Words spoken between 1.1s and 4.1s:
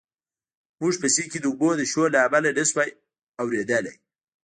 سیند کې د اوبو د شور له امله نه شوای اورېدلی.